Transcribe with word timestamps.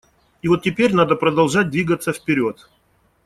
И 0.41 0.47
вот 0.47 0.63
теперь 0.63 0.95
надо 0.95 1.15
продолжать 1.15 1.69
двигаться 1.69 2.11
вперед. 2.11 2.67